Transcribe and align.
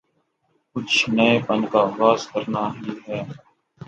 کچھ 0.75 0.97
نئے 1.15 1.33
پن 1.47 1.59
کا 1.71 1.79
آغاز 1.81 2.21
کرنا 2.31 2.63
ہی 2.77 2.91
ہے۔ 3.05 3.19